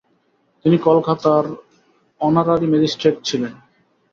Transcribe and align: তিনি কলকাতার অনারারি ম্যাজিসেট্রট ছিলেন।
তিনি 0.65 0.77
কলকাতার 0.87 1.45
অনারারি 2.21 2.67
ম্যাজিসেট্রট 2.71 3.17
ছিলেন। 3.27 3.53